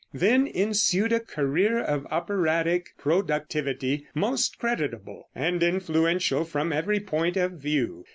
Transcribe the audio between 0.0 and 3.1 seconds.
Then ensued a career of operatic